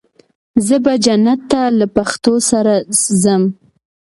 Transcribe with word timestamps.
زه 0.65 0.75
به 0.83 0.93
جنت 1.05 1.41
ته 1.51 1.61
له 1.79 1.85
پښتو 1.95 2.33
سره 2.49 2.73
ځم. 3.21 3.43